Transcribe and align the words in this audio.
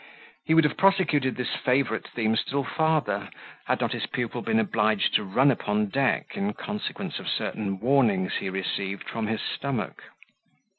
He 0.47 0.55
would 0.55 0.63
have 0.63 0.77
prosecuted 0.77 1.35
this 1.35 1.53
favourite 1.53 2.07
theme 2.07 2.35
still 2.35 2.63
farther, 2.63 3.29
had 3.65 3.81
not 3.81 3.91
his 3.93 4.07
pupil 4.07 4.41
been 4.41 4.57
obliged 4.59 5.13
to 5.13 5.23
run 5.23 5.51
upon 5.51 5.89
deck, 5.89 6.35
in 6.35 6.53
consequence 6.53 7.19
of 7.19 7.29
certain 7.29 7.79
warnings 7.79 8.37
he 8.39 8.49
received 8.49 9.07
from 9.07 9.27
his 9.27 9.41
stomach. 9.43 10.01